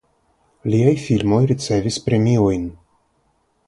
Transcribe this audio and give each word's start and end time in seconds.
Liaj 0.75 0.93
filmoj 1.03 1.43
ricevis 1.53 2.01
premiojn. 2.09 2.69